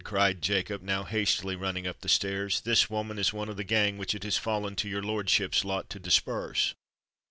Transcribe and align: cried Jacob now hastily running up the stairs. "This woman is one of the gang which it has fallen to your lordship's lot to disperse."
cried 0.03 0.41
Jacob 0.41 0.81
now 0.81 1.03
hastily 1.03 1.55
running 1.55 1.85
up 1.85 2.01
the 2.01 2.09
stairs. 2.09 2.61
"This 2.61 2.89
woman 2.89 3.19
is 3.19 3.33
one 3.33 3.49
of 3.49 3.55
the 3.55 3.63
gang 3.63 3.99
which 3.99 4.15
it 4.15 4.23
has 4.23 4.35
fallen 4.35 4.75
to 4.77 4.89
your 4.89 5.03
lordship's 5.03 5.63
lot 5.63 5.91
to 5.91 5.99
disperse." 5.99 6.73